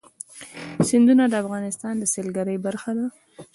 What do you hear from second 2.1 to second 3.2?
سیلګرۍ برخه ده.